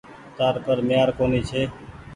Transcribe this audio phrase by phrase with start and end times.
[0.37, 1.61] تآر پر ميهآر ڪونيٚ ڇي۔